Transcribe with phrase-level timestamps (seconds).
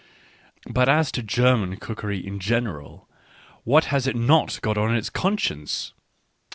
[0.67, 3.07] But as to German cookery in general—
[3.65, 5.93] what has it not got on its conscience!